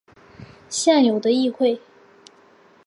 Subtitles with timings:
[0.67, 1.79] 现有的议会。